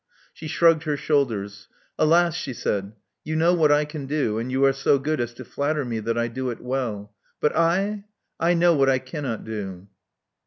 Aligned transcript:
"She 0.33 0.47
shrugged 0.47 0.85
her 0.85 0.97
shoulders. 0.97 1.67
'*Alas!" 1.99 2.33
she 2.33 2.53
said, 2.53 2.93
*'you 3.23 3.35
know 3.35 3.53
what 3.53 3.71
I 3.71 3.85
can 3.85 4.07
do; 4.07 4.39
and 4.39 4.51
you 4.51 4.65
are 4.65 4.73
so 4.73 4.97
good 4.97 5.21
as 5.21 5.31
to 5.35 5.45
flatter 5.45 5.85
me 5.85 5.99
that 5.99 6.17
I 6.17 6.27
do 6.27 6.49
it 6.49 6.59
well. 6.59 7.13
But 7.39 7.55
I! 7.55 8.05
I 8.39 8.55
know 8.55 8.73
what 8.73 8.89
I 8.89 8.97
cannot 8.97 9.43
do." 9.45 9.89